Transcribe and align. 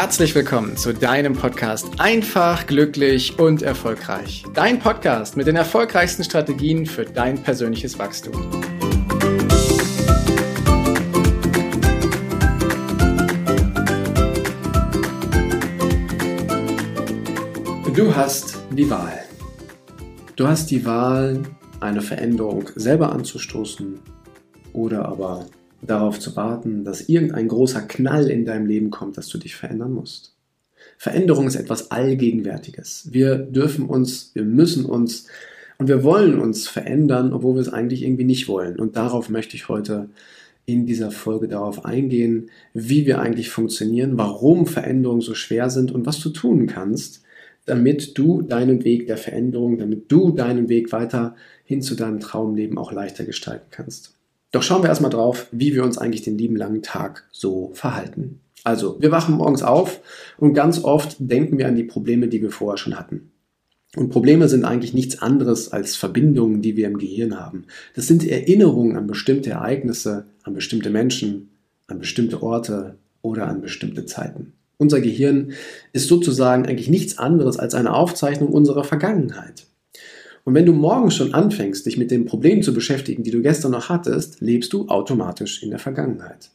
herzlich 0.00 0.34
willkommen 0.34 0.78
zu 0.78 0.94
deinem 0.94 1.34
Podcast 1.34 1.86
Einfach, 1.98 2.66
glücklich 2.66 3.38
und 3.38 3.60
erfolgreich. 3.60 4.44
Dein 4.54 4.78
Podcast 4.78 5.36
mit 5.36 5.46
den 5.46 5.56
erfolgreichsten 5.56 6.24
Strategien 6.24 6.86
für 6.86 7.04
dein 7.04 7.42
persönliches 7.42 7.98
Wachstum. 7.98 8.32
Du 17.94 18.16
hast 18.16 18.56
die 18.70 18.88
Wahl. 18.88 19.22
Du 20.34 20.48
hast 20.48 20.70
die 20.70 20.86
Wahl, 20.86 21.42
eine 21.80 22.00
Veränderung 22.00 22.70
selber 22.74 23.12
anzustoßen 23.12 24.00
oder 24.72 25.04
aber 25.04 25.44
darauf 25.82 26.18
zu 26.18 26.36
warten, 26.36 26.84
dass 26.84 27.08
irgendein 27.08 27.48
großer 27.48 27.82
Knall 27.82 28.30
in 28.30 28.44
deinem 28.44 28.66
Leben 28.66 28.90
kommt, 28.90 29.16
dass 29.16 29.28
du 29.28 29.38
dich 29.38 29.56
verändern 29.56 29.92
musst. 29.92 30.34
Veränderung 30.98 31.46
ist 31.46 31.56
etwas 31.56 31.90
Allgegenwärtiges. 31.90 33.08
Wir 33.10 33.36
dürfen 33.36 33.86
uns, 33.86 34.32
wir 34.34 34.44
müssen 34.44 34.84
uns 34.84 35.26
und 35.78 35.88
wir 35.88 36.04
wollen 36.04 36.38
uns 36.38 36.68
verändern, 36.68 37.32
obwohl 37.32 37.54
wir 37.54 37.62
es 37.62 37.72
eigentlich 37.72 38.02
irgendwie 38.02 38.24
nicht 38.24 38.48
wollen. 38.48 38.78
Und 38.78 38.96
darauf 38.96 39.30
möchte 39.30 39.56
ich 39.56 39.68
heute 39.68 40.10
in 40.66 40.86
dieser 40.86 41.10
Folge 41.10 41.48
darauf 41.48 41.84
eingehen, 41.84 42.50
wie 42.74 43.06
wir 43.06 43.18
eigentlich 43.18 43.48
funktionieren, 43.48 44.18
warum 44.18 44.66
Veränderungen 44.66 45.22
so 45.22 45.34
schwer 45.34 45.70
sind 45.70 45.90
und 45.90 46.06
was 46.06 46.20
du 46.20 46.30
tun 46.30 46.66
kannst, 46.66 47.22
damit 47.64 48.18
du 48.18 48.42
deinen 48.42 48.84
Weg 48.84 49.06
der 49.06 49.16
Veränderung, 49.16 49.78
damit 49.78 50.12
du 50.12 50.32
deinen 50.32 50.68
Weg 50.68 50.92
weiter 50.92 51.34
hin 51.64 51.82
zu 51.82 51.94
deinem 51.94 52.20
Traumleben 52.20 52.78
auch 52.78 52.92
leichter 52.92 53.24
gestalten 53.24 53.68
kannst. 53.70 54.19
Doch 54.52 54.62
schauen 54.62 54.82
wir 54.82 54.88
erstmal 54.88 55.10
drauf, 55.10 55.46
wie 55.52 55.74
wir 55.74 55.84
uns 55.84 55.98
eigentlich 55.98 56.22
den 56.22 56.38
lieben 56.38 56.56
langen 56.56 56.82
Tag 56.82 57.28
so 57.30 57.70
verhalten. 57.74 58.40
Also, 58.64 59.00
wir 59.00 59.10
wachen 59.10 59.36
morgens 59.36 59.62
auf 59.62 60.00
und 60.38 60.54
ganz 60.54 60.84
oft 60.84 61.16
denken 61.18 61.58
wir 61.58 61.66
an 61.66 61.76
die 61.76 61.84
Probleme, 61.84 62.28
die 62.28 62.42
wir 62.42 62.50
vorher 62.50 62.76
schon 62.76 62.98
hatten. 62.98 63.30
Und 63.96 64.10
Probleme 64.10 64.48
sind 64.48 64.64
eigentlich 64.64 64.94
nichts 64.94 65.20
anderes 65.20 65.72
als 65.72 65.96
Verbindungen, 65.96 66.62
die 66.62 66.76
wir 66.76 66.86
im 66.86 66.98
Gehirn 66.98 67.40
haben. 67.40 67.64
Das 67.94 68.06
sind 68.06 68.26
Erinnerungen 68.26 68.96
an 68.96 69.06
bestimmte 69.06 69.50
Ereignisse, 69.50 70.26
an 70.44 70.54
bestimmte 70.54 70.90
Menschen, 70.90 71.50
an 71.88 71.98
bestimmte 71.98 72.42
Orte 72.42 72.96
oder 73.22 73.48
an 73.48 73.60
bestimmte 73.60 74.04
Zeiten. 74.06 74.52
Unser 74.78 75.00
Gehirn 75.00 75.52
ist 75.92 76.08
sozusagen 76.08 76.66
eigentlich 76.66 76.88
nichts 76.88 77.18
anderes 77.18 77.58
als 77.58 77.74
eine 77.74 77.92
Aufzeichnung 77.92 78.50
unserer 78.50 78.84
Vergangenheit. 78.84 79.66
Und 80.44 80.54
wenn 80.54 80.66
du 80.66 80.72
morgen 80.72 81.10
schon 81.10 81.34
anfängst, 81.34 81.86
dich 81.86 81.96
mit 81.96 82.10
den 82.10 82.24
Problemen 82.24 82.62
zu 82.62 82.72
beschäftigen, 82.72 83.22
die 83.22 83.30
du 83.30 83.42
gestern 83.42 83.72
noch 83.72 83.88
hattest, 83.88 84.40
lebst 84.40 84.72
du 84.72 84.88
automatisch 84.88 85.62
in 85.62 85.70
der 85.70 85.78
Vergangenheit. 85.78 86.50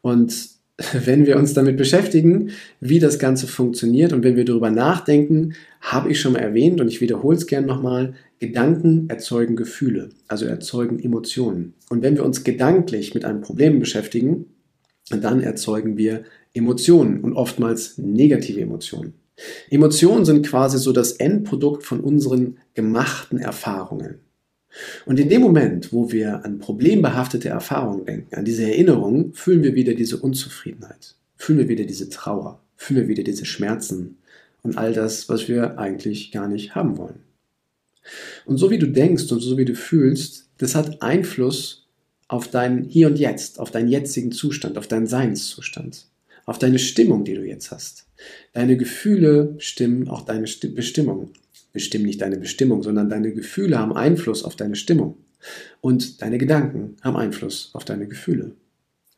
Und 0.00 0.58
wenn 1.04 1.26
wir 1.26 1.36
uns 1.36 1.54
damit 1.54 1.76
beschäftigen, 1.76 2.50
wie 2.80 2.98
das 2.98 3.18
Ganze 3.18 3.46
funktioniert 3.46 4.12
und 4.12 4.22
wenn 4.22 4.36
wir 4.36 4.44
darüber 4.44 4.70
nachdenken, 4.70 5.54
habe 5.80 6.10
ich 6.10 6.20
schon 6.20 6.34
mal 6.34 6.40
erwähnt 6.40 6.80
und 6.80 6.88
ich 6.88 7.00
wiederhole 7.00 7.36
es 7.36 7.46
gern 7.46 7.66
nochmal, 7.66 8.14
Gedanken 8.38 9.10
erzeugen 9.10 9.56
Gefühle, 9.56 10.10
also 10.28 10.46
erzeugen 10.46 11.00
Emotionen. 11.00 11.74
Und 11.90 12.02
wenn 12.02 12.16
wir 12.16 12.24
uns 12.24 12.44
gedanklich 12.44 13.14
mit 13.14 13.24
einem 13.24 13.40
Problem 13.40 13.80
beschäftigen, 13.80 14.46
dann 15.10 15.40
erzeugen 15.42 15.96
wir 15.96 16.22
Emotionen 16.54 17.20
und 17.20 17.34
oftmals 17.34 17.98
negative 17.98 18.60
Emotionen. 18.60 19.14
Emotionen 19.70 20.24
sind 20.24 20.46
quasi 20.46 20.78
so 20.78 20.92
das 20.92 21.12
Endprodukt 21.12 21.84
von 21.84 22.00
unseren 22.00 22.58
gemachten 22.74 23.38
Erfahrungen. 23.38 24.20
Und 25.06 25.18
in 25.18 25.28
dem 25.28 25.40
Moment, 25.40 25.92
wo 25.92 26.12
wir 26.12 26.44
an 26.44 26.58
problembehaftete 26.58 27.48
Erfahrungen 27.48 28.04
denken, 28.04 28.34
an 28.34 28.44
diese 28.44 28.64
Erinnerungen, 28.64 29.32
fühlen 29.32 29.62
wir 29.62 29.74
wieder 29.74 29.94
diese 29.94 30.18
Unzufriedenheit, 30.18 31.16
fühlen 31.36 31.58
wir 31.58 31.68
wieder 31.68 31.84
diese 31.84 32.10
Trauer, 32.10 32.60
fühlen 32.76 33.02
wir 33.02 33.08
wieder 33.08 33.22
diese 33.22 33.44
Schmerzen 33.44 34.18
und 34.62 34.76
all 34.76 34.92
das, 34.92 35.28
was 35.28 35.48
wir 35.48 35.78
eigentlich 35.78 36.32
gar 36.32 36.48
nicht 36.48 36.74
haben 36.74 36.98
wollen. 36.98 37.20
Und 38.44 38.58
so 38.58 38.70
wie 38.70 38.78
du 38.78 38.86
denkst 38.86 39.30
und 39.32 39.40
so 39.40 39.56
wie 39.56 39.64
du 39.64 39.74
fühlst, 39.74 40.48
das 40.58 40.74
hat 40.74 41.02
Einfluss 41.02 41.86
auf 42.26 42.48
dein 42.48 42.84
Hier 42.84 43.06
und 43.06 43.18
Jetzt, 43.18 43.58
auf 43.58 43.70
deinen 43.70 43.88
jetzigen 43.88 44.32
Zustand, 44.32 44.76
auf 44.76 44.86
deinen 44.86 45.06
Seinszustand 45.06 46.06
auf 46.48 46.58
deine 46.58 46.78
Stimmung, 46.78 47.24
die 47.24 47.34
du 47.34 47.44
jetzt 47.44 47.70
hast. 47.70 48.06
Deine 48.54 48.78
Gefühle 48.78 49.44
bestimmen 49.44 50.08
auch 50.08 50.22
deine 50.22 50.46
Sti 50.46 50.68
Bestimmung. 50.68 51.30
Bestimmen 51.74 52.06
nicht 52.06 52.22
deine 52.22 52.38
Bestimmung, 52.38 52.82
sondern 52.82 53.10
deine 53.10 53.32
Gefühle 53.32 53.78
haben 53.78 53.92
Einfluss 53.92 54.44
auf 54.44 54.56
deine 54.56 54.74
Stimmung. 54.74 55.18
Und 55.82 56.22
deine 56.22 56.38
Gedanken 56.38 56.96
haben 57.02 57.16
Einfluss 57.16 57.70
auf 57.74 57.84
deine 57.84 58.08
Gefühle. 58.08 58.52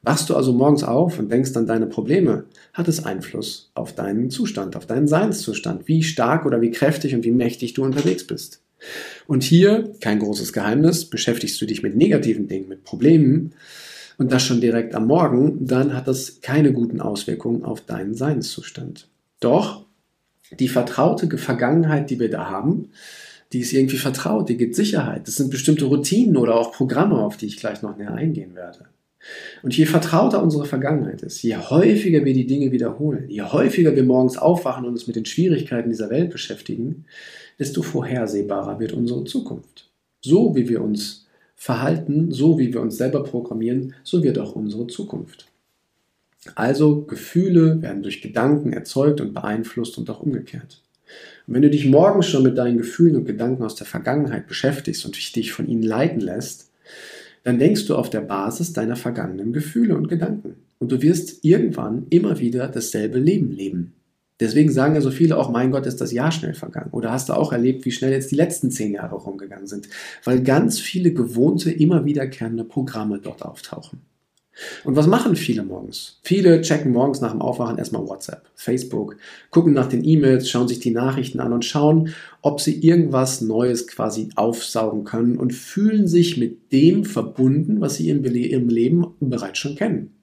Wachst 0.03 0.29
du 0.29 0.35
also 0.35 0.53
morgens 0.53 0.83
auf 0.83 1.21
und 1.21 1.31
denkst 1.31 1.57
an 1.57 1.67
deine 1.67 1.87
Probleme, 1.87 2.47
hat 2.73 2.89
es 2.89 3.05
Einfluss 3.05 3.71
auf 3.75 3.95
deinen 3.95 4.31
Zustand, 4.31 4.75
auf 4.75 4.87
deinen 4.87 5.07
Seinszustand, 5.07 5.87
wie 5.87 6.03
stark 6.03 6.47
oder 6.47 6.61
wie 6.61 6.73
kräftig 6.73 7.15
und 7.15 7.23
wie 7.25 7.31
mächtig 7.31 7.75
du 7.75 7.85
unterwegs 7.85 8.27
bist. 8.27 8.61
Und 9.29 9.45
hier, 9.45 9.93
kein 10.01 10.19
großes 10.19 10.53
Geheimnis, 10.53 11.05
beschäftigst 11.05 11.61
du 11.61 11.67
dich 11.67 11.85
mit 11.85 11.95
negativen 11.95 12.49
Dingen, 12.49 12.69
mit 12.69 12.83
Problemen, 12.83 13.53
und 14.21 14.31
das 14.31 14.43
schon 14.43 14.61
direkt 14.61 14.95
am 14.95 15.07
Morgen, 15.07 15.67
dann 15.67 15.95
hat 15.95 16.07
das 16.07 16.43
keine 16.43 16.75
guten 16.75 17.01
Auswirkungen 17.01 17.65
auf 17.65 17.81
deinen 17.81 18.15
Seinszustand. 18.15 19.09
Doch 19.41 19.87
die 20.59 20.69
vertraute 20.69 21.39
Vergangenheit, 21.39 22.11
die 22.11 22.21
wir 22.21 22.29
da 22.29 22.51
haben, 22.51 22.91
die 23.55 23.61
ist 23.61 23.73
irgendwie 23.73 23.97
vertraut, 23.97 24.51
die 24.51 24.59
gibt 24.59 24.75
Sicherheit. 24.75 25.27
Das 25.27 25.37
sind 25.37 25.49
bestimmte 25.49 25.87
Routinen 25.87 26.37
oder 26.37 26.55
auch 26.57 26.71
Programme, 26.71 27.17
auf 27.17 27.39
die 27.39 27.47
ich 27.47 27.57
gleich 27.57 27.81
noch 27.81 27.97
näher 27.97 28.13
eingehen 28.13 28.55
werde. 28.55 28.85
Und 29.63 29.75
je 29.75 29.87
vertrauter 29.87 30.43
unsere 30.43 30.67
Vergangenheit 30.67 31.23
ist, 31.23 31.43
je 31.43 31.57
häufiger 31.57 32.23
wir 32.23 32.35
die 32.35 32.47
Dinge 32.47 32.73
wiederholen, 32.73 33.25
je 33.31 33.41
häufiger 33.41 33.97
wir 33.97 34.05
morgens 34.05 34.37
aufwachen 34.37 34.85
und 34.85 34.93
uns 34.93 35.07
mit 35.07 35.17
den 35.17 35.25
Schwierigkeiten 35.25 35.89
dieser 35.89 36.11
Welt 36.11 36.29
beschäftigen, 36.29 37.07
desto 37.59 37.81
vorhersehbarer 37.81 38.81
wird 38.81 38.93
unsere 38.93 39.25
Zukunft. 39.25 39.89
So 40.21 40.55
wie 40.55 40.69
wir 40.69 40.83
uns 40.83 41.27
verhalten, 41.61 42.33
so 42.33 42.59
wie 42.59 42.73
wir 42.73 42.81
uns 42.81 42.97
selber 42.97 43.23
programmieren, 43.23 43.93
so 44.03 44.23
wird 44.23 44.39
auch 44.39 44.57
unsere 44.57 44.87
Zukunft. 44.87 45.47
Also 46.55 47.03
Gefühle 47.03 47.83
werden 47.83 48.03
durch 48.03 48.23
Gedanken 48.23 48.73
erzeugt 48.73 49.21
und 49.21 49.35
beeinflusst 49.35 49.99
und 49.99 50.09
auch 50.09 50.21
umgekehrt. 50.21 50.81
Und 51.47 51.53
wenn 51.53 51.61
du 51.61 51.69
dich 51.69 51.85
morgen 51.85 52.23
schon 52.23 52.45
mit 52.45 52.57
deinen 52.57 52.79
Gefühlen 52.79 53.15
und 53.15 53.27
Gedanken 53.27 53.63
aus 53.63 53.75
der 53.75 53.87
Vergangenheit 53.87 54.47
beschäftigst 54.47 55.05
und 55.05 55.37
dich 55.37 55.53
von 55.53 55.69
ihnen 55.69 55.83
leiten 55.83 56.21
lässt, 56.21 56.71
dann 57.45 57.59
denkst 57.59 57.85
du 57.85 57.95
auf 57.95 58.09
der 58.09 58.23
Basis 58.23 58.73
deiner 58.73 58.97
vergangenen 58.97 59.53
Gefühle 59.53 59.99
und 59.99 60.09
Gedanken. 60.09 60.55
Und 60.79 60.91
du 60.93 61.03
wirst 61.03 61.45
irgendwann 61.45 62.07
immer 62.09 62.41
wieder 62.41 62.69
dasselbe 62.69 63.19
Leben 63.19 63.51
leben. 63.51 63.93
Deswegen 64.41 64.73
sagen 64.73 64.95
ja 64.95 65.01
so 65.01 65.11
viele 65.11 65.37
auch, 65.37 65.51
mein 65.51 65.71
Gott, 65.71 65.87
ist 65.87 66.01
das 66.01 66.13
Jahr 66.13 66.33
schnell 66.33 66.55
vergangen. 66.55 66.91
Oder 66.93 67.13
hast 67.13 67.29
du 67.29 67.35
auch 67.35 67.53
erlebt, 67.53 67.85
wie 67.85 67.93
schnell 67.93 68.13
jetzt 68.13 68.31
die 68.31 68.37
letzten 68.37 68.71
zehn 68.71 68.93
Jahre 68.93 69.17
rumgegangen 69.17 69.67
sind? 69.67 69.89
Weil 70.25 70.43
ganz 70.43 70.81
viele 70.81 71.13
gewohnte, 71.13 71.71
immer 71.71 72.05
wiederkehrende 72.05 72.65
Programme 72.65 73.19
dort 73.19 73.43
auftauchen. 73.43 74.01
Und 74.85 74.97
was 74.97 75.07
machen 75.07 75.37
viele 75.37 75.63
morgens? 75.63 76.19
Viele 76.23 76.61
checken 76.61 76.93
morgens 76.93 77.21
nach 77.21 77.31
dem 77.31 77.41
Aufwachen 77.41 77.79
erstmal 77.79 78.07
WhatsApp, 78.07 78.43
Facebook, 78.55 79.17
gucken 79.51 79.73
nach 79.73 79.87
den 79.87 80.05
E-Mails, 80.05 80.51
schauen 80.51 80.69
sich 80.69 80.81
die 80.81 80.91
Nachrichten 80.91 81.41
an 81.41 81.53
und 81.53 81.65
schauen, 81.65 82.11
ob 82.43 82.61
sie 82.61 82.79
irgendwas 82.81 83.41
Neues 83.41 83.87
quasi 83.87 84.29
aufsaugen 84.37 85.05
können 85.05 85.39
und 85.39 85.55
fühlen 85.55 86.07
sich 86.07 86.37
mit 86.37 86.73
dem 86.73 87.05
verbunden, 87.05 87.81
was 87.81 87.97
sie 87.97 88.11
im 88.11 88.23
Leben 88.69 89.07
bereits 89.21 89.59
schon 89.59 89.77
kennen. 89.77 90.15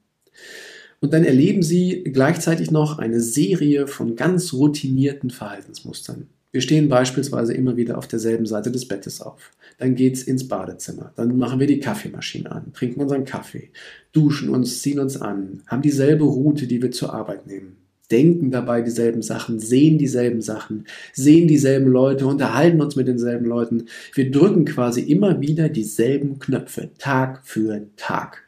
Und 1.00 1.14
dann 1.14 1.24
erleben 1.24 1.62
sie 1.62 2.04
gleichzeitig 2.04 2.72
noch 2.72 2.98
eine 2.98 3.22
Serie 3.22 3.88
von 3.88 4.16
ganz 4.16 4.54
routinierten 4.54 5.30
Verhaltensmustern. 5.30 6.28
Wir 6.52 6.62
stehen 6.62 6.90
beispielsweise 6.90 7.54
immer 7.54 7.78
wieder 7.78 7.98
auf 7.98 8.08
derselben 8.08 8.46
Seite 8.46 8.72
des 8.72 8.88
Bettes 8.88 9.22
auf. 9.22 9.52
Dann 9.78 9.96
geht's 9.96 10.24
ins 10.24 10.48
Badezimmer. 10.48 11.12
Dann 11.16 11.38
machen 11.38 11.60
wir 11.60 11.68
die 11.68 11.80
Kaffeemaschine 11.80 12.52
an, 12.52 12.74
trinken 12.74 13.02
unseren 13.02 13.26
Kaffee, 13.26 13.70
duschen 14.12 14.50
uns, 14.50 14.82
ziehen 14.82 15.00
uns 15.00 15.22
an, 15.22 15.62
haben 15.68 15.82
dieselbe 15.82 16.24
Route, 16.24 16.66
die 16.66 16.82
wir 16.82 16.90
zur 16.90 17.14
Arbeit 17.14 17.46
nehmen, 17.46 17.76
denken 18.10 18.50
dabei 18.50 18.82
dieselben 18.82 19.22
Sachen, 19.22 19.60
sehen 19.60 20.00
dieselben 20.00 20.42
Sachen, 20.42 20.86
sehen 21.14 21.48
dieselben 21.48 21.92
Leute, 21.92 22.26
unterhalten 22.26 22.82
uns 22.82 22.96
mit 22.96 23.08
denselben 23.08 23.46
Leuten. 23.46 23.86
Wir 24.16 24.32
drücken 24.32 24.66
quasi 24.66 25.02
immer 25.02 25.42
wieder 25.42 25.70
dieselben 25.70 26.40
Knöpfe, 26.40 26.90
Tag 26.98 27.46
für 27.46 27.86
Tag. 27.98 28.48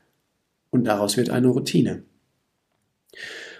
Und 0.71 0.85
daraus 0.85 1.17
wird 1.17 1.29
eine 1.29 1.49
Routine. 1.49 2.03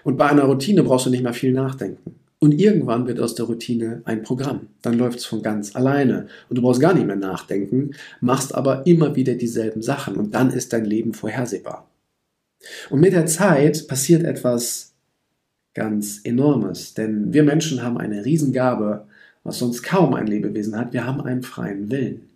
Und 0.04 0.16
bei 0.16 0.28
einer 0.28 0.44
Routine 0.44 0.82
brauchst 0.82 1.06
du 1.06 1.10
nicht 1.10 1.22
mehr 1.22 1.34
viel 1.34 1.52
nachdenken. 1.52 2.14
Und 2.38 2.58
irgendwann 2.58 3.06
wird 3.06 3.20
aus 3.20 3.34
der 3.34 3.44
Routine 3.44 4.00
ein 4.06 4.22
Programm. 4.22 4.68
Dann 4.80 4.96
läuft 4.96 5.18
es 5.18 5.26
von 5.26 5.42
ganz 5.42 5.76
alleine. 5.76 6.26
Und 6.48 6.56
du 6.56 6.62
brauchst 6.62 6.80
gar 6.80 6.94
nicht 6.94 7.06
mehr 7.06 7.16
nachdenken, 7.16 7.90
machst 8.22 8.54
aber 8.54 8.86
immer 8.86 9.14
wieder 9.14 9.34
dieselben 9.34 9.82
Sachen. 9.82 10.16
Und 10.16 10.34
dann 10.34 10.50
ist 10.50 10.72
dein 10.72 10.86
Leben 10.86 11.12
vorhersehbar. 11.12 11.86
Und 12.88 13.00
mit 13.00 13.12
der 13.12 13.26
Zeit 13.26 13.86
passiert 13.88 14.24
etwas 14.24 14.94
ganz 15.74 16.20
Enormes. 16.24 16.94
Denn 16.94 17.32
wir 17.34 17.42
Menschen 17.42 17.82
haben 17.82 17.98
eine 17.98 18.24
Riesengabe, 18.24 19.06
was 19.44 19.58
sonst 19.58 19.82
kaum 19.82 20.14
ein 20.14 20.26
Lebewesen 20.26 20.76
hat. 20.76 20.94
Wir 20.94 21.06
haben 21.06 21.20
einen 21.20 21.42
freien 21.42 21.90
Willen. 21.90 22.30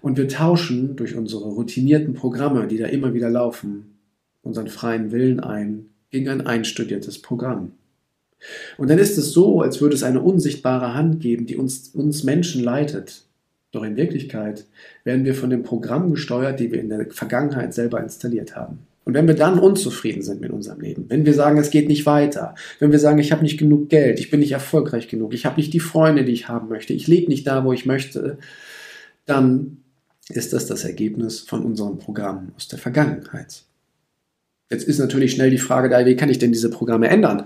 Und 0.00 0.16
wir 0.16 0.26
tauschen 0.26 0.96
durch 0.96 1.14
unsere 1.14 1.44
routinierten 1.44 2.14
Programme, 2.14 2.66
die 2.66 2.78
da 2.78 2.86
immer 2.86 3.14
wieder 3.14 3.30
laufen, 3.30 3.98
unseren 4.42 4.66
freien 4.66 5.12
Willen 5.12 5.38
ein 5.38 5.90
gegen 6.10 6.28
ein 6.28 6.46
einstudiertes 6.46 7.20
Programm. 7.20 7.72
Und 8.76 8.88
dann 8.88 8.98
ist 8.98 9.18
es 9.18 9.32
so, 9.32 9.62
als 9.62 9.80
würde 9.80 9.96
es 9.96 10.02
eine 10.02 10.22
unsichtbare 10.22 10.94
Hand 10.94 11.20
geben, 11.20 11.46
die 11.46 11.56
uns, 11.56 11.88
uns 11.88 12.24
Menschen 12.24 12.62
leitet. 12.62 13.24
Doch 13.72 13.82
in 13.82 13.96
Wirklichkeit 13.96 14.64
werden 15.04 15.24
wir 15.24 15.34
von 15.34 15.50
dem 15.50 15.62
Programm 15.62 16.12
gesteuert, 16.12 16.60
die 16.60 16.72
wir 16.72 16.80
in 16.80 16.88
der 16.88 17.10
Vergangenheit 17.10 17.74
selber 17.74 18.00
installiert 18.00 18.56
haben. 18.56 18.78
Und 19.04 19.14
wenn 19.14 19.26
wir 19.26 19.34
dann 19.34 19.58
unzufrieden 19.58 20.22
sind 20.22 20.40
mit 20.40 20.50
unserem 20.50 20.80
Leben, 20.80 21.06
wenn 21.08 21.24
wir 21.24 21.32
sagen, 21.32 21.58
es 21.58 21.70
geht 21.70 21.88
nicht 21.88 22.04
weiter, 22.04 22.54
wenn 22.78 22.92
wir 22.92 22.98
sagen, 22.98 23.18
ich 23.18 23.32
habe 23.32 23.42
nicht 23.42 23.58
genug 23.58 23.88
Geld, 23.88 24.20
ich 24.20 24.30
bin 24.30 24.40
nicht 24.40 24.52
erfolgreich 24.52 25.08
genug, 25.08 25.32
ich 25.32 25.46
habe 25.46 25.56
nicht 25.56 25.72
die 25.72 25.80
Freunde, 25.80 26.26
die 26.26 26.32
ich 26.32 26.48
haben 26.48 26.68
möchte, 26.68 26.92
ich 26.92 27.06
lebe 27.06 27.30
nicht 27.30 27.46
da, 27.46 27.64
wo 27.64 27.72
ich 27.72 27.86
möchte, 27.86 28.38
dann 29.24 29.78
ist 30.28 30.52
das 30.52 30.66
das 30.66 30.84
Ergebnis 30.84 31.40
von 31.40 31.64
unserem 31.64 31.98
Programm 31.98 32.52
aus 32.54 32.68
der 32.68 32.78
Vergangenheit. 32.78 33.62
Jetzt 34.70 34.86
ist 34.86 34.98
natürlich 34.98 35.32
schnell 35.32 35.50
die 35.50 35.58
Frage 35.58 35.88
da, 35.88 36.04
wie 36.04 36.16
kann 36.16 36.28
ich 36.28 36.38
denn 36.38 36.52
diese 36.52 36.70
Programme 36.70 37.08
ändern? 37.08 37.44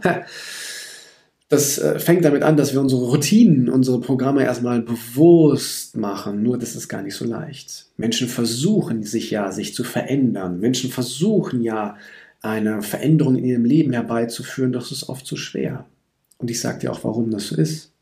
Das 1.49 1.77
äh, 1.77 1.99
fängt 1.99 2.25
damit 2.25 2.43
an, 2.43 2.57
dass 2.57 2.73
wir 2.73 2.81
unsere 2.81 3.03
Routinen, 3.03 3.69
unsere 3.69 4.01
Programme 4.01 4.43
erstmal 4.43 4.81
bewusst 4.81 5.99
machen. 5.99 6.43
Nur 6.43 6.57
das 6.57 6.75
ist 6.75 6.89
gar 6.89 7.03
nicht 7.03 7.15
so 7.15 7.27
leicht. 7.27 7.91
Menschen 7.99 8.27
versuchen 8.27 9.03
sich 9.03 9.31
ja, 9.31 9.53
sich 9.53 9.75
zu 9.75 9.85
verändern. 9.85 10.61
Menschen 10.61 10.91
versuchen 10.91 11.61
ja, 11.61 11.99
eine 12.43 12.83
Veränderung 12.83 13.37
in 13.37 13.45
ihrem 13.45 13.65
Leben 13.65 13.93
herbeizuführen, 13.93 14.75
es 14.75 14.91
ist 14.91 15.09
oft 15.09 15.27
zu 15.27 15.37
schwer. 15.37 15.87
Und 16.39 16.51
ich 16.51 16.61
sage 16.61 16.81
dir 16.81 16.93
auch, 16.93 17.05
warum 17.05 17.31
das 17.31 17.49
so 17.49 17.57
ist. 17.57 17.93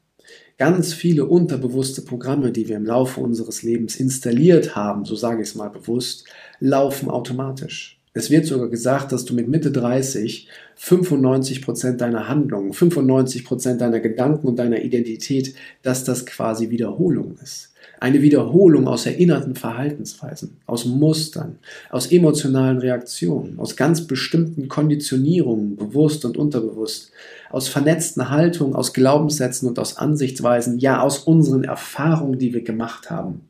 Ganz 0.56 0.94
viele 0.94 1.26
unterbewusste 1.26 2.02
Programme, 2.02 2.52
die 2.52 2.69
wir 2.69 2.76
im 2.76 2.87
Laufe 2.87 3.20
unseres 3.20 3.62
Lebens 3.62 3.96
installiert 3.96 4.76
haben, 4.76 5.05
so 5.05 5.14
sage 5.14 5.43
ich 5.43 5.49
es 5.49 5.55
mal 5.55 5.70
bewusst, 5.70 6.26
laufen 6.58 7.11
automatisch. 7.11 8.00
Es 8.12 8.29
wird 8.29 8.45
sogar 8.47 8.69
gesagt, 8.69 9.12
dass 9.12 9.25
du 9.25 9.35
mit 9.35 9.47
Mitte 9.49 9.71
30 9.71 10.49
95% 10.81 11.93
deiner 11.99 12.27
Handlungen, 12.27 12.73
95% 12.73 13.75
deiner 13.75 14.01
Gedanken 14.01 14.49
und 14.49 14.59
deiner 14.59 14.83
Identität, 14.83 15.55
dass 15.83 16.05
das 16.05 16.25
quasi 16.25 16.71
Wiederholung 16.71 17.37
ist. 17.43 17.73
Eine 18.01 18.23
Wiederholung 18.23 18.89
aus 18.89 19.05
erinnerten 19.05 19.55
Verhaltensweisen, 19.55 20.57
aus 20.67 20.87
Mustern, 20.87 21.59
aus 21.91 22.11
emotionalen 22.11 22.79
Reaktionen, 22.79 23.59
aus 23.59 23.77
ganz 23.77 24.07
bestimmten 24.07 24.69
Konditionierungen, 24.69 25.77
bewusst 25.77 26.25
und 26.25 26.39
unterbewusst, 26.39 27.12
aus 27.51 27.69
vernetzten 27.69 28.31
Haltungen, 28.31 28.75
aus 28.75 28.95
Glaubenssätzen 28.95 29.69
und 29.69 29.79
aus 29.79 29.99
Ansichtsweisen, 29.99 30.79
ja 30.79 31.03
aus 31.03 31.19
unseren 31.19 31.65
Erfahrungen, 31.65 32.39
die 32.39 32.55
wir 32.55 32.62
gemacht 32.65 33.11
haben. 33.11 33.43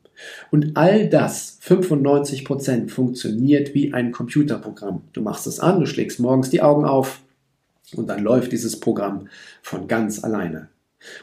Und 0.49 0.77
all 0.77 1.09
das, 1.09 1.59
95%, 1.63 2.89
funktioniert 2.89 3.73
wie 3.73 3.93
ein 3.93 4.11
Computerprogramm. 4.11 5.01
Du 5.13 5.21
machst 5.21 5.47
es 5.47 5.59
an, 5.59 5.79
du 5.79 5.85
schlägst 5.85 6.19
morgens 6.19 6.49
die 6.49 6.61
Augen 6.61 6.85
auf 6.85 7.21
und 7.95 8.07
dann 8.07 8.23
läuft 8.23 8.51
dieses 8.51 8.79
Programm 8.79 9.27
von 9.61 9.87
ganz 9.87 10.23
alleine. 10.23 10.69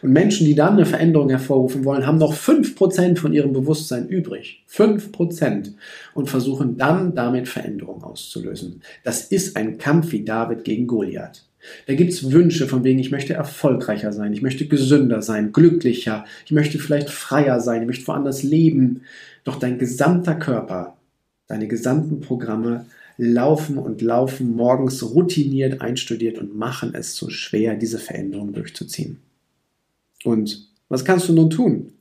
Und 0.03 0.13
Menschen, 0.13 0.47
die 0.47 0.55
dann 0.55 0.75
eine 0.75 0.87
Veränderung 0.87 1.31
hervorrufen 1.31 1.85
wollen, 1.85 2.07
haben 2.07 2.19
noch 2.19 2.35
5% 2.35 3.17
von 3.17 3.33
ihrem 3.33 3.53
Bewusstsein 3.53 4.09
übrig. 4.09 4.65
5%. 4.71 5.75
Und 6.15 6.29
versuchen 6.29 6.77
dann 6.77 7.15
damit 7.15 7.49
Veränderung 7.49 8.03
auszulösen. 8.03 8.83
Das 9.05 9.23
ist 9.23 9.57
ein 9.57 9.79
Kampf 9.79 10.11
wie 10.13 10.25
David 10.25 10.65
gegen 10.65 10.87
Goliath. 10.87 11.48
Da 11.87 11.95
gibt 11.95 12.13
es 12.13 12.31
Wünsche 12.31 12.67
von 12.67 12.85
wegen, 12.85 12.99
ich 12.99 13.11
möchte 13.11 13.35
erfolgreicher 13.35 14.13
sein, 14.13 14.33
ich 14.33 14.43
möchte 14.43 14.67
gesünder 14.67 15.23
sein, 15.23 15.53
glücklicher, 15.53 16.25
ich 16.45 16.53
möchte 16.53 16.79
vielleicht 16.79 17.11
freier 17.11 17.61
sein, 17.61 17.83
ich 17.83 17.87
möchte 17.87 18.07
woanders 18.07 18.43
leben. 18.43 19.03
Doch 19.45 19.57
dein 19.57 19.79
gesamter 19.79 20.35
Körper, 20.35 20.97
deine 21.47 21.69
gesamten 21.69 22.21
Programme 22.21 22.87
laufen 23.17 23.79
und 23.79 24.01
laufen 24.01 24.55
morgens 24.55 25.03
routiniert 25.03 25.81
einstudiert 25.81 26.39
und 26.39 26.57
machen 26.57 26.95
es 26.95 27.17
so 27.17 27.31
schwer, 27.31 27.75
diese 27.75 27.99
Veränderung 27.99 28.53
durchzuziehen. 28.53 29.19
Und 30.25 30.69
was 30.89 31.05
kannst 31.05 31.29
du 31.29 31.33
nun 31.33 31.51
tun, 31.51 31.93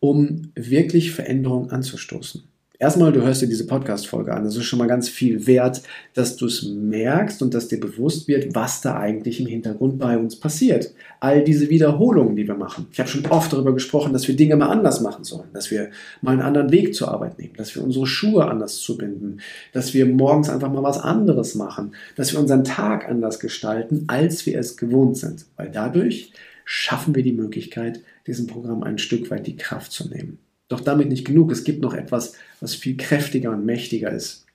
um 0.00 0.50
wirklich 0.54 1.12
Veränderung 1.12 1.70
anzustoßen? 1.70 2.42
Erstmal, 2.80 3.12
du 3.12 3.22
hörst 3.22 3.42
dir 3.42 3.48
diese 3.48 3.66
Podcast-Folge 3.66 4.32
an. 4.32 4.44
Das 4.44 4.54
ist 4.54 4.64
schon 4.64 4.78
mal 4.78 4.86
ganz 4.86 5.08
viel 5.08 5.48
wert, 5.48 5.82
dass 6.14 6.36
du 6.36 6.46
es 6.46 6.62
merkst 6.62 7.42
und 7.42 7.52
dass 7.52 7.66
dir 7.66 7.80
bewusst 7.80 8.28
wird, 8.28 8.54
was 8.54 8.80
da 8.82 8.96
eigentlich 8.96 9.40
im 9.40 9.48
Hintergrund 9.48 9.98
bei 9.98 10.16
uns 10.16 10.36
passiert. 10.36 10.94
All 11.18 11.42
diese 11.42 11.70
Wiederholungen, 11.70 12.36
die 12.36 12.46
wir 12.46 12.54
machen. 12.54 12.86
Ich 12.92 13.00
habe 13.00 13.08
schon 13.08 13.26
oft 13.26 13.52
darüber 13.52 13.74
gesprochen, 13.74 14.12
dass 14.12 14.28
wir 14.28 14.36
Dinge 14.36 14.54
mal 14.54 14.68
anders 14.68 15.00
machen 15.00 15.24
sollen, 15.24 15.48
dass 15.52 15.72
wir 15.72 15.90
mal 16.22 16.30
einen 16.30 16.40
anderen 16.40 16.70
Weg 16.70 16.94
zur 16.94 17.08
Arbeit 17.08 17.40
nehmen, 17.40 17.54
dass 17.56 17.74
wir 17.74 17.82
unsere 17.82 18.06
Schuhe 18.06 18.46
anders 18.46 18.76
zubinden, 18.76 19.40
dass 19.72 19.92
wir 19.92 20.06
morgens 20.06 20.48
einfach 20.48 20.72
mal 20.72 20.84
was 20.84 21.00
anderes 21.00 21.56
machen, 21.56 21.96
dass 22.14 22.32
wir 22.32 22.38
unseren 22.38 22.62
Tag 22.62 23.08
anders 23.08 23.40
gestalten, 23.40 24.04
als 24.06 24.46
wir 24.46 24.56
es 24.56 24.76
gewohnt 24.76 25.16
sind. 25.16 25.46
Weil 25.56 25.72
dadurch 25.72 26.32
schaffen 26.64 27.16
wir 27.16 27.24
die 27.24 27.32
Möglichkeit, 27.32 28.02
diesem 28.28 28.46
Programm 28.46 28.84
ein 28.84 28.98
Stück 28.98 29.32
weit 29.32 29.48
die 29.48 29.56
Kraft 29.56 29.90
zu 29.90 30.08
nehmen. 30.08 30.38
Doch 30.68 30.80
damit 30.80 31.08
nicht 31.08 31.24
genug. 31.24 31.50
Es 31.50 31.64
gibt 31.64 31.82
noch 31.82 31.94
etwas, 31.94 32.34
was 32.60 32.74
viel 32.74 32.96
kräftiger 32.96 33.50
und 33.50 33.64
mächtiger 33.64 34.12
ist. 34.12 34.46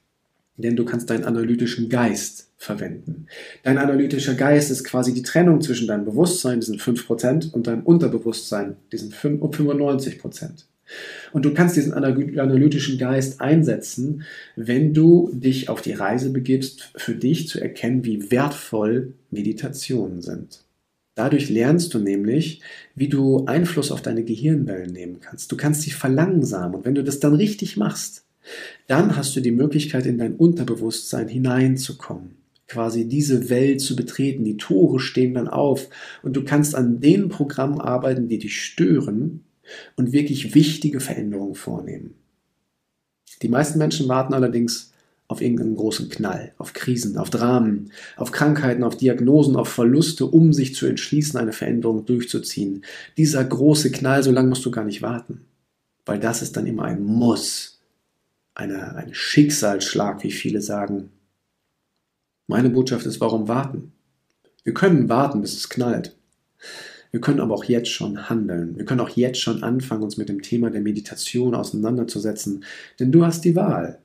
Denn 0.57 0.75
du 0.75 0.85
kannst 0.85 1.09
deinen 1.09 1.23
analytischen 1.23 1.89
Geist 1.89 2.49
verwenden. 2.57 3.27
Dein 3.63 3.77
analytischer 3.77 4.35
Geist 4.35 4.69
ist 4.71 4.83
quasi 4.83 5.13
die 5.13 5.23
Trennung 5.23 5.61
zwischen 5.61 5.87
deinem 5.87 6.05
Bewusstsein, 6.05 6.59
diesen 6.59 6.79
5%, 6.79 7.51
und 7.51 7.67
deinem 7.67 7.83
Unterbewusstsein, 7.83 8.77
diesen 8.91 9.11
95%. 9.11 10.65
Und 11.31 11.45
du 11.45 11.53
kannst 11.53 11.75
diesen 11.75 11.93
analytischen 11.93 12.97
Geist 12.97 13.41
einsetzen, 13.41 14.23
wenn 14.55 14.93
du 14.93 15.31
dich 15.33 15.69
auf 15.69 15.81
die 15.81 15.93
Reise 15.93 16.31
begibst, 16.31 16.91
für 16.95 17.15
dich 17.15 17.47
zu 17.47 17.59
erkennen, 17.59 18.05
wie 18.05 18.31
wertvoll 18.31 19.13
Meditationen 19.31 20.21
sind. 20.21 20.62
Dadurch 21.15 21.49
lernst 21.49 21.93
du 21.93 21.99
nämlich, 21.99 22.61
wie 22.95 23.07
du 23.07 23.45
Einfluss 23.45 23.91
auf 23.91 24.01
deine 24.01 24.23
Gehirnwellen 24.23 24.91
nehmen 24.91 25.19
kannst. 25.19 25.51
Du 25.51 25.57
kannst 25.57 25.83
sie 25.83 25.91
verlangsamen 25.91 26.75
und 26.75 26.85
wenn 26.85 26.95
du 26.95 27.03
das 27.03 27.19
dann 27.19 27.35
richtig 27.35 27.77
machst, 27.77 28.25
dann 28.87 29.15
hast 29.15 29.35
du 29.35 29.41
die 29.41 29.51
Möglichkeit, 29.51 30.05
in 30.05 30.17
dein 30.17 30.35
Unterbewusstsein 30.35 31.27
hineinzukommen, 31.27 32.35
quasi 32.67 33.07
diese 33.07 33.49
Welt 33.49 33.79
zu 33.79 33.95
betreten. 33.95 34.43
Die 34.43 34.57
Tore 34.57 34.99
stehen 34.99 35.35
dann 35.35 35.47
auf 35.47 35.89
und 36.23 36.35
du 36.35 36.43
kannst 36.43 36.75
an 36.75 36.99
den 36.99 37.29
Programmen 37.29 37.79
arbeiten, 37.79 38.27
die 38.27 38.39
dich 38.39 38.61
stören 38.61 39.41
und 39.95 40.11
wirklich 40.11 40.55
wichtige 40.55 40.99
Veränderungen 40.99 41.55
vornehmen. 41.55 42.15
Die 43.41 43.49
meisten 43.49 43.77
Menschen 43.77 44.07
warten 44.07 44.33
allerdings 44.33 44.92
auf 45.33 45.41
irgendeinen 45.41 45.75
großen 45.75 46.09
Knall, 46.09 46.53
auf 46.59 46.73
Krisen, 46.73 47.17
auf 47.17 47.31
Dramen, 47.31 47.91
auf 48.17 48.31
Krankheiten, 48.31 48.83
auf 48.83 48.95
Diagnosen, 48.95 49.55
auf 49.55 49.67
Verluste, 49.67 50.27
um 50.27 50.53
sich 50.53 50.75
zu 50.75 50.85
entschließen, 50.85 51.39
eine 51.39 51.53
Veränderung 51.53 52.05
durchzuziehen. 52.05 52.85
Dieser 53.17 53.43
große 53.43 53.91
Knall, 53.91 54.21
so 54.21 54.31
lange 54.31 54.49
musst 54.49 54.63
du 54.63 54.69
gar 54.69 54.85
nicht 54.85 55.01
warten, 55.01 55.41
weil 56.05 56.19
das 56.19 56.43
ist 56.43 56.55
dann 56.55 56.67
immer 56.67 56.83
ein 56.83 57.03
Muss, 57.03 57.81
eine, 58.53 58.95
ein 58.95 59.11
Schicksalsschlag, 59.13 60.23
wie 60.23 60.31
viele 60.31 60.61
sagen. 60.61 61.09
Meine 62.45 62.69
Botschaft 62.69 63.07
ist, 63.07 63.19
warum 63.19 63.47
warten? 63.47 63.91
Wir 64.63 64.75
können 64.75 65.09
warten, 65.09 65.41
bis 65.41 65.55
es 65.55 65.67
knallt. 65.67 66.15
Wir 67.09 67.21
können 67.21 67.39
aber 67.39 67.55
auch 67.55 67.63
jetzt 67.63 67.89
schon 67.89 68.29
handeln. 68.29 68.77
Wir 68.77 68.85
können 68.85 69.01
auch 69.01 69.09
jetzt 69.09 69.39
schon 69.39 69.63
anfangen, 69.63 70.03
uns 70.03 70.17
mit 70.17 70.29
dem 70.29 70.43
Thema 70.43 70.69
der 70.69 70.81
Meditation 70.81 71.55
auseinanderzusetzen, 71.55 72.63
denn 72.99 73.11
du 73.11 73.25
hast 73.25 73.45
die 73.45 73.55
Wahl. 73.55 74.02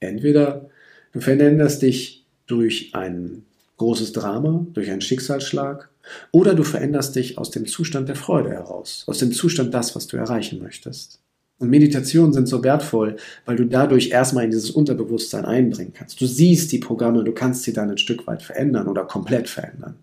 Entweder 0.00 0.68
du 1.12 1.20
veränderst 1.20 1.82
dich 1.82 2.24
durch 2.46 2.94
ein 2.94 3.44
großes 3.78 4.12
Drama, 4.12 4.66
durch 4.72 4.90
einen 4.90 5.00
Schicksalsschlag, 5.00 5.88
oder 6.30 6.54
du 6.54 6.62
veränderst 6.62 7.16
dich 7.16 7.36
aus 7.36 7.50
dem 7.50 7.66
Zustand 7.66 8.08
der 8.08 8.16
Freude 8.16 8.50
heraus, 8.50 9.04
aus 9.06 9.18
dem 9.18 9.32
Zustand 9.32 9.74
das, 9.74 9.96
was 9.96 10.06
du 10.06 10.16
erreichen 10.16 10.62
möchtest. 10.62 11.20
Und 11.58 11.70
Meditationen 11.70 12.32
sind 12.32 12.48
so 12.48 12.62
wertvoll, 12.62 13.16
weil 13.46 13.56
du 13.56 13.64
dadurch 13.64 14.10
erstmal 14.10 14.44
in 14.44 14.50
dieses 14.50 14.70
Unterbewusstsein 14.70 15.46
einbringen 15.46 15.94
kannst. 15.94 16.20
Du 16.20 16.26
siehst 16.26 16.70
die 16.70 16.78
Programme, 16.78 17.24
du 17.24 17.32
kannst 17.32 17.62
sie 17.62 17.72
dann 17.72 17.90
ein 17.90 17.98
Stück 17.98 18.26
weit 18.26 18.42
verändern 18.42 18.88
oder 18.88 19.04
komplett 19.04 19.48
verändern. 19.48 19.96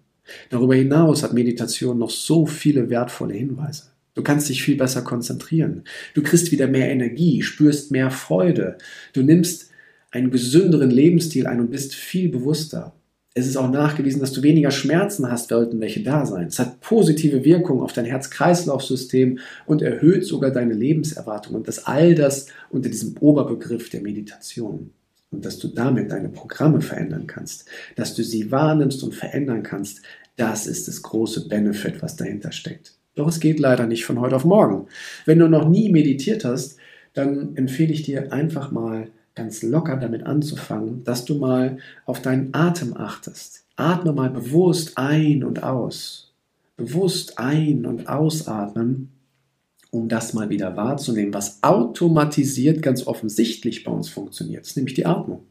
Darüber 0.49 0.73
hinaus 0.75 1.21
hat 1.21 1.33
Meditation 1.33 1.99
noch 1.99 2.09
so 2.09 2.45
viele 2.45 2.89
wertvolle 2.89 3.35
Hinweise. 3.35 3.83
Du 4.15 4.23
kannst 4.23 4.49
dich 4.49 4.63
viel 4.63 4.77
besser 4.77 5.01
konzentrieren. 5.01 5.83
Du 6.13 6.23
kriegst 6.23 6.51
wieder 6.51 6.67
mehr 6.67 6.89
Energie, 6.89 7.41
spürst 7.41 7.91
mehr 7.91 8.09
Freude. 8.09 8.77
Du 9.13 9.21
nimmst 9.21 9.71
einen 10.13 10.29
gesünderen 10.31 10.91
Lebensstil 10.91 11.47
ein 11.47 11.59
und 11.59 11.71
bist 11.71 11.95
viel 11.95 12.29
bewusster. 12.29 12.93
Es 13.33 13.47
ist 13.47 13.57
auch 13.57 13.69
nachgewiesen, 13.71 14.21
dass 14.21 14.31
du 14.31 14.43
weniger 14.43 14.69
Schmerzen 14.69 15.29
hast, 15.29 15.49
sollten 15.49 15.79
welche 15.79 16.03
da 16.03 16.23
sein. 16.27 16.47
Es 16.47 16.59
hat 16.59 16.81
positive 16.81 17.43
Wirkung 17.43 17.81
auf 17.81 17.91
dein 17.91 18.05
Herz-Kreislauf-System 18.05 19.39
und 19.65 19.81
erhöht 19.81 20.23
sogar 20.23 20.51
deine 20.51 20.75
Lebenserwartung. 20.75 21.55
Und 21.55 21.67
das 21.67 21.87
all 21.87 22.13
das 22.13 22.45
unter 22.69 22.89
diesem 22.89 23.15
Oberbegriff 23.19 23.89
der 23.89 24.01
Meditation. 24.01 24.91
Und 25.31 25.45
dass 25.45 25.57
du 25.57 25.67
damit 25.67 26.11
deine 26.11 26.29
Programme 26.29 26.81
verändern 26.81 27.25
kannst, 27.25 27.65
dass 27.95 28.13
du 28.13 28.23
sie 28.23 28.51
wahrnimmst 28.51 29.03
und 29.03 29.15
verändern 29.15 29.63
kannst, 29.63 30.03
das 30.35 30.67
ist 30.67 30.87
das 30.87 31.01
große 31.01 31.47
Benefit, 31.47 32.03
was 32.03 32.15
dahinter 32.15 32.51
steckt. 32.51 32.93
Doch 33.15 33.27
es 33.27 33.39
geht 33.39 33.59
leider 33.59 33.87
nicht 33.87 34.05
von 34.05 34.19
heute 34.19 34.35
auf 34.35 34.45
morgen. 34.45 34.87
Wenn 35.25 35.39
du 35.39 35.47
noch 35.47 35.67
nie 35.67 35.91
meditiert 35.91 36.45
hast, 36.45 36.77
dann 37.13 37.55
empfehle 37.55 37.93
ich 37.93 38.03
dir 38.03 38.31
einfach 38.31 38.71
mal 38.71 39.07
ganz 39.35 39.63
locker 39.63 39.97
damit 39.97 40.25
anzufangen, 40.25 41.03
dass 41.03 41.25
du 41.25 41.35
mal 41.35 41.77
auf 42.05 42.21
deinen 42.21 42.53
Atem 42.53 42.95
achtest. 42.95 43.65
Atme 43.75 44.13
mal 44.13 44.29
bewusst 44.29 44.97
ein 44.97 45.43
und 45.43 45.63
aus. 45.63 46.31
Bewusst 46.77 47.39
ein- 47.39 47.85
und 47.85 48.09
ausatmen, 48.09 49.09
um 49.91 50.09
das 50.09 50.33
mal 50.33 50.49
wieder 50.49 50.75
wahrzunehmen, 50.75 51.33
was 51.33 51.61
automatisiert 51.61 52.81
ganz 52.81 53.05
offensichtlich 53.05 53.83
bei 53.83 53.91
uns 53.91 54.09
funktioniert. 54.09 54.65
Ist 54.65 54.75
nämlich 54.75 54.95
die 54.95 55.05
Atmung. 55.05 55.43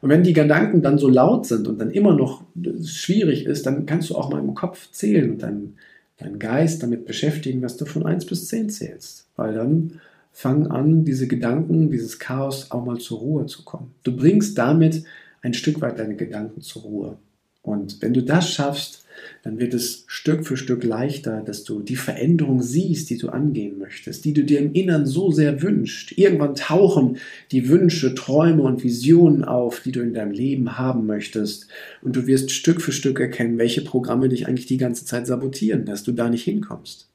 Und 0.00 0.10
wenn 0.10 0.22
die 0.22 0.32
Gedanken 0.32 0.80
dann 0.82 0.98
so 0.98 1.08
laut 1.08 1.46
sind 1.46 1.66
und 1.66 1.78
dann 1.78 1.90
immer 1.90 2.14
noch 2.14 2.42
schwierig 2.84 3.46
ist, 3.46 3.66
dann 3.66 3.84
kannst 3.84 4.10
du 4.10 4.16
auch 4.16 4.30
mal 4.30 4.38
im 4.38 4.54
Kopf 4.54 4.90
zählen 4.92 5.30
und 5.32 5.42
deinen, 5.42 5.76
deinen 6.18 6.38
Geist 6.38 6.82
damit 6.82 7.04
beschäftigen, 7.04 7.62
was 7.62 7.76
du 7.76 7.84
von 7.84 8.06
1 8.06 8.26
bis 8.26 8.46
10 8.48 8.70
zählst. 8.70 9.26
Weil 9.36 9.54
dann 9.54 10.00
fangen 10.38 10.68
an, 10.68 11.04
diese 11.04 11.26
Gedanken, 11.26 11.90
dieses 11.90 12.20
Chaos 12.20 12.70
auch 12.70 12.84
mal 12.84 12.98
zur 12.98 13.18
Ruhe 13.18 13.46
zu 13.46 13.64
kommen. 13.64 13.92
Du 14.04 14.14
bringst 14.14 14.56
damit 14.56 15.02
ein 15.42 15.52
Stück 15.52 15.80
weit 15.80 15.98
deine 15.98 16.14
Gedanken 16.14 16.60
zur 16.60 16.82
Ruhe. 16.82 17.18
Und 17.60 18.00
wenn 18.02 18.14
du 18.14 18.22
das 18.22 18.48
schaffst, 18.48 19.04
dann 19.42 19.58
wird 19.58 19.74
es 19.74 20.04
Stück 20.06 20.46
für 20.46 20.56
Stück 20.56 20.84
leichter, 20.84 21.42
dass 21.44 21.64
du 21.64 21.80
die 21.82 21.96
Veränderung 21.96 22.62
siehst, 22.62 23.10
die 23.10 23.18
du 23.18 23.30
angehen 23.30 23.78
möchtest, 23.78 24.24
die 24.24 24.32
du 24.32 24.44
dir 24.44 24.60
im 24.60 24.74
Innern 24.74 25.06
so 25.06 25.32
sehr 25.32 25.60
wünschst. 25.60 26.16
Irgendwann 26.16 26.54
tauchen 26.54 27.16
die 27.50 27.68
Wünsche, 27.68 28.14
Träume 28.14 28.62
und 28.62 28.84
Visionen 28.84 29.42
auf, 29.42 29.80
die 29.80 29.90
du 29.90 30.02
in 30.02 30.14
deinem 30.14 30.30
Leben 30.30 30.78
haben 30.78 31.04
möchtest. 31.04 31.66
Und 32.00 32.14
du 32.14 32.28
wirst 32.28 32.52
Stück 32.52 32.80
für 32.80 32.92
Stück 32.92 33.18
erkennen, 33.18 33.58
welche 33.58 33.82
Programme 33.82 34.28
dich 34.28 34.46
eigentlich 34.46 34.66
die 34.66 34.76
ganze 34.76 35.04
Zeit 35.04 35.26
sabotieren, 35.26 35.84
dass 35.84 36.04
du 36.04 36.12
da 36.12 36.30
nicht 36.30 36.44
hinkommst. 36.44 37.08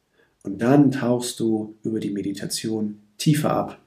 Und 0.44 0.62
dann 0.62 0.92
tauchst 0.92 1.40
du 1.40 1.76
über 1.84 2.02
die 2.02 2.12
Meditation 2.12 2.98
tiefer 3.24 3.52
ab. 3.52 3.80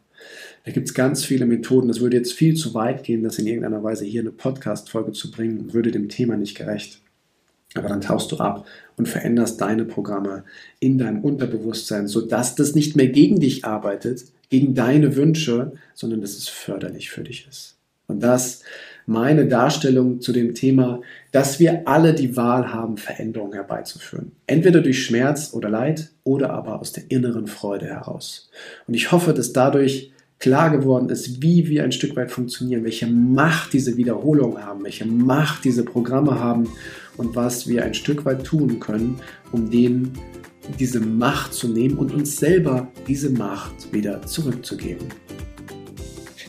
Da 0.64 0.72
gibt 0.72 0.88
es 0.88 0.94
ganz 0.94 1.24
viele 1.24 1.46
Methoden. 1.46 1.88
Das 1.88 2.00
würde 2.00 2.16
jetzt 2.16 2.32
viel 2.32 2.54
zu 2.56 2.74
weit 2.74 3.04
gehen, 3.04 3.22
das 3.22 3.38
in 3.38 3.46
irgendeiner 3.46 3.84
Weise 3.84 4.04
hier 4.04 4.20
eine 4.20 4.32
Podcast-Folge 4.32 5.12
zu 5.12 5.30
bringen, 5.30 5.72
würde 5.72 5.92
dem 5.92 6.08
Thema 6.08 6.36
nicht 6.36 6.56
gerecht. 6.56 7.00
Aber 7.74 7.88
dann 7.88 8.00
tauchst 8.00 8.32
du 8.32 8.38
ab 8.38 8.66
und 8.96 9.08
veränderst 9.08 9.60
deine 9.60 9.84
Programme 9.84 10.44
in 10.80 10.98
deinem 10.98 11.20
Unterbewusstsein, 11.20 12.08
sodass 12.08 12.54
das 12.54 12.74
nicht 12.74 12.96
mehr 12.96 13.08
gegen 13.08 13.38
dich 13.38 13.64
arbeitet, 13.64 14.24
gegen 14.48 14.74
deine 14.74 15.14
Wünsche, 15.14 15.72
sondern 15.94 16.20
dass 16.20 16.36
es 16.36 16.48
förderlich 16.48 17.10
für 17.10 17.22
dich 17.22 17.46
ist. 17.48 17.75
Und 18.06 18.22
das 18.22 18.62
meine 19.06 19.46
Darstellung 19.46 20.20
zu 20.20 20.32
dem 20.32 20.54
Thema, 20.54 21.00
dass 21.30 21.60
wir 21.60 21.86
alle 21.86 22.12
die 22.12 22.36
Wahl 22.36 22.72
haben, 22.72 22.96
Veränderungen 22.96 23.52
herbeizuführen. 23.52 24.32
Entweder 24.46 24.80
durch 24.80 25.04
Schmerz 25.04 25.52
oder 25.54 25.68
Leid 25.68 26.10
oder 26.24 26.50
aber 26.50 26.80
aus 26.80 26.92
der 26.92 27.04
inneren 27.08 27.46
Freude 27.46 27.86
heraus. 27.86 28.50
Und 28.88 28.94
ich 28.94 29.12
hoffe, 29.12 29.32
dass 29.32 29.52
dadurch 29.52 30.12
klar 30.38 30.70
geworden 30.70 31.08
ist, 31.08 31.40
wie 31.40 31.68
wir 31.68 31.84
ein 31.84 31.92
Stück 31.92 32.16
weit 32.16 32.30
funktionieren, 32.30 32.84
welche 32.84 33.06
Macht 33.06 33.72
diese 33.72 33.96
Wiederholungen 33.96 34.64
haben, 34.64 34.84
welche 34.84 35.06
Macht 35.06 35.64
diese 35.64 35.84
Programme 35.84 36.38
haben 36.40 36.68
und 37.16 37.36
was 37.36 37.68
wir 37.68 37.84
ein 37.84 37.94
Stück 37.94 38.24
weit 38.24 38.44
tun 38.44 38.80
können, 38.80 39.20
um 39.52 39.70
denen 39.70 40.12
diese 40.78 41.00
Macht 41.00 41.54
zu 41.54 41.68
nehmen 41.68 41.96
und 41.96 42.12
uns 42.12 42.36
selber 42.36 42.88
diese 43.06 43.30
Macht 43.30 43.92
wieder 43.92 44.20
zurückzugeben. 44.22 45.06